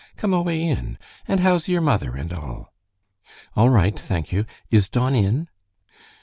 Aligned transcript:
Come 0.17 0.33
away 0.33 0.63
in. 0.63 0.97
And 1.27 1.41
how's 1.41 1.67
ye're 1.67 1.79
mother 1.79 2.15
and 2.15 2.33
all?" 2.33 2.73
"All 3.55 3.69
right, 3.69 3.99
thank 3.99 4.31
you. 4.31 4.47
Is 4.71 4.89
Don 4.89 5.13
in?" 5.13 5.47